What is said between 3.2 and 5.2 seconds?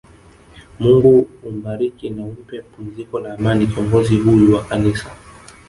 la Amani kiongozi huyu wa kanisa